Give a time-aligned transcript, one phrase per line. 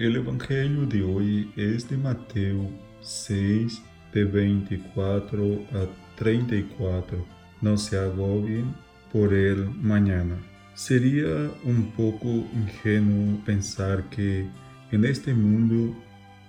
[0.00, 2.70] El Evangelio de hoy es de Mateo
[3.02, 3.82] 6,
[4.14, 7.22] de 24 a 34.
[7.60, 8.74] No se agobien
[9.12, 10.38] por el mañana.
[10.72, 14.46] Sería un poco ingenuo pensar que
[14.90, 15.94] en este mundo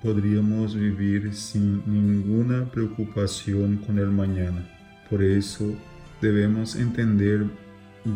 [0.02, 4.66] podríamos vivir sin ninguna preocupación con el mañana.
[5.10, 5.76] Por eso
[6.22, 7.48] debemos entender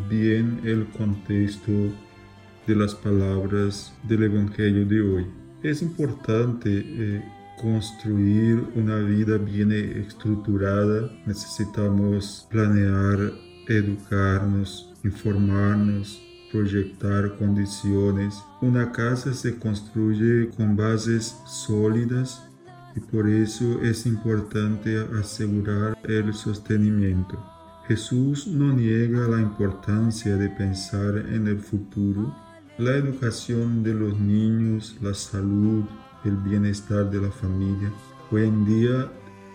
[0.09, 1.91] bien el contexto
[2.68, 5.27] de las palabras del Evangelio de hoy.
[5.63, 7.23] Es importante eh,
[7.62, 11.12] construir una vida bien estructurada.
[11.26, 13.31] Necesitamos planear,
[13.67, 16.21] educarnos, informarnos,
[16.52, 18.41] proyectar condiciones.
[18.62, 22.43] Una casa se construye con bases sólidas
[22.95, 27.38] y por eso es importante asegurar el sostenimiento.
[27.88, 32.34] Jesús no niega la importancia de pensar en el futuro,
[32.77, 35.85] la educación de los niños, la salud,
[36.25, 37.91] el bienestar de la familia.
[38.32, 39.12] Hoy en día,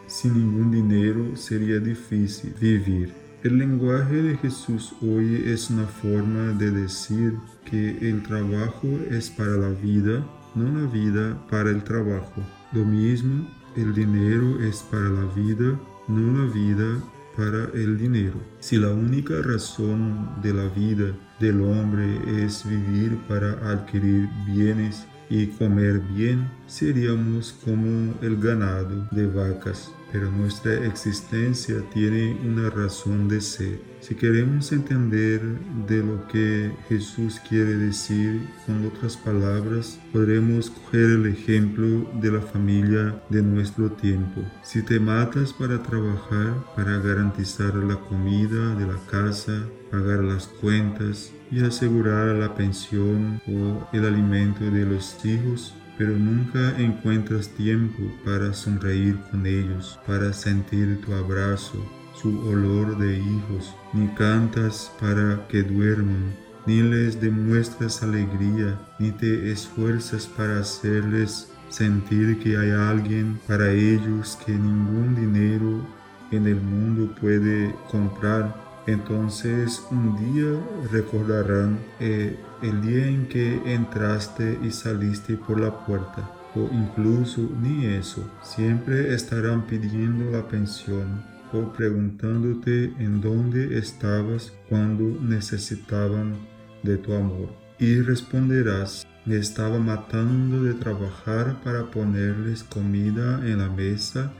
[0.07, 3.13] sin ningún dinero sería difícil vivir.
[3.43, 9.53] El lenguaje de Jesús hoy es una forma de decir que el trabajo es para
[9.53, 10.25] la vida,
[10.55, 12.43] no la vida para el trabajo.
[12.73, 13.47] Lo mismo,
[13.77, 16.99] el dinero es para la vida, no la vida
[17.37, 18.41] para el dinero.
[18.61, 25.47] Si la única razón de la vida del hombre es vivir para adquirir bienes y
[25.47, 33.41] comer bien, seríamos como el ganado de vacas pero nuestra existencia tiene una razón de
[33.41, 33.81] ser.
[34.01, 35.43] Si queremos entender
[35.87, 42.41] de lo que Jesús quiere decir con otras palabras, podremos coger el ejemplo de la
[42.41, 44.41] familia de nuestro tiempo.
[44.63, 51.33] Si te matas para trabajar, para garantizar la comida de la casa, pagar las cuentas
[51.51, 58.55] y asegurar la pensión o el alimento de los hijos, pero nunca encuentras tiempo para
[58.55, 61.77] sonreír con ellos, para sentir tu abrazo,
[62.15, 66.35] su olor de hijos, ni cantas para que duerman,
[66.65, 74.39] ni les demuestras alegría, ni te esfuerzas para hacerles sentir que hay alguien para ellos
[74.47, 75.87] que ningún dinero
[76.31, 80.59] en el mundo puede comprar entonces un día
[80.91, 87.87] recordarán eh, el día en que entraste y saliste por la puerta, o incluso ni
[87.87, 88.29] eso.
[88.43, 96.35] Siempre estarán pidiendo la pensión o preguntándote en dónde estabas cuando necesitaban
[96.83, 97.49] de tu amor.
[97.79, 104.33] Y responderás, me estaba matando de trabajar para ponerles comida en la mesa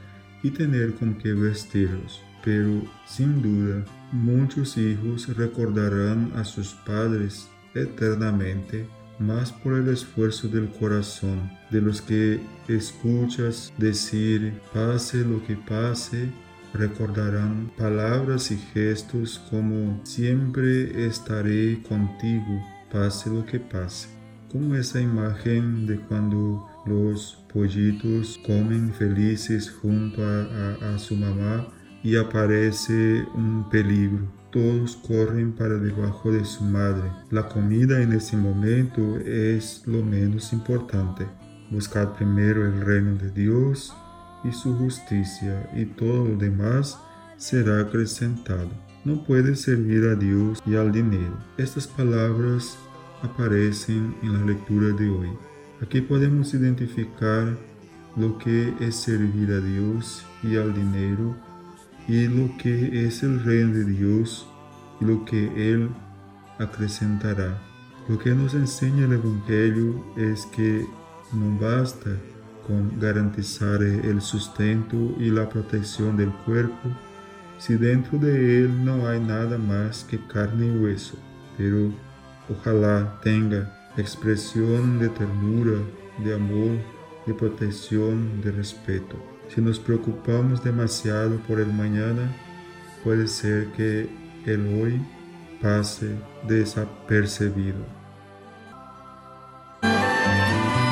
[0.43, 2.23] y tener con qué vestirlos.
[2.45, 8.87] Pero, sin duda, muchos hijos recordarán a sus padres eternamente
[9.21, 16.31] más por el esfuerzo del corazón de los que escuchas decir pase lo que pase
[16.73, 24.09] recordarán palabras y gestos como siempre estaré contigo pase lo que pase
[24.51, 31.69] como esa imagen de cuando los pollitos comen felices junto a, a su mamá
[32.03, 34.27] y aparece un peligro.
[34.51, 37.09] Todos corren para debajo de su madre.
[37.31, 41.27] La comida en ese momento es lo menos importante.
[41.71, 43.95] Buscad primero el reino de Dios
[44.43, 46.99] y su justicia y todo lo demás
[47.37, 48.71] será acrecentado.
[49.05, 51.39] No puedes servir a Dios y al dinero.
[51.57, 52.77] Estas palabras
[53.23, 55.29] aparecen en la lectura de hoy.
[55.81, 57.57] Aquí podemos identificar
[58.17, 61.37] lo que es servir a Dios y al dinero
[62.11, 64.45] y lo que es el reino de Dios
[65.01, 65.91] y lo que Él
[66.59, 67.57] acrecentará.
[68.09, 70.85] Lo que nos enseña el Evangelio es que
[71.33, 72.11] no basta
[72.67, 76.89] con garantizar el sustento y la protección del cuerpo
[77.59, 81.17] si dentro de él no hay nada más que carne y hueso,
[81.57, 81.93] pero
[82.49, 85.79] ojalá tenga expresión de ternura,
[86.25, 86.79] de amor,
[87.27, 89.40] de protección, de respeto.
[89.53, 92.33] Si nos preocupamos demasiado por el mañana,
[93.03, 94.09] puede ser que
[94.47, 95.03] el hoy
[95.61, 96.15] pase
[96.47, 97.85] desapercibido.